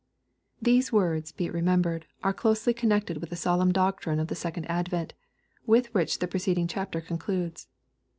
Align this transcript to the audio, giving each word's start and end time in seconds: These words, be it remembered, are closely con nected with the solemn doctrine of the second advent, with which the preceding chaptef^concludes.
These 0.59 0.91
words, 0.91 1.31
be 1.31 1.45
it 1.45 1.53
remembered, 1.53 2.07
are 2.23 2.33
closely 2.33 2.73
con 2.73 2.89
nected 2.89 3.21
with 3.21 3.29
the 3.29 3.35
solemn 3.35 3.71
doctrine 3.71 4.19
of 4.19 4.29
the 4.29 4.35
second 4.35 4.65
advent, 4.65 5.13
with 5.67 5.93
which 5.93 6.17
the 6.17 6.27
preceding 6.27 6.65
chaptef^concludes. 6.65 7.67